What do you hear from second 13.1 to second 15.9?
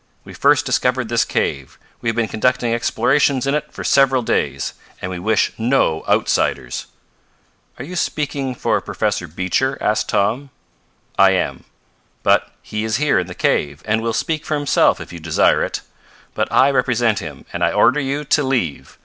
in the cave, and will speak for himself if you desire it.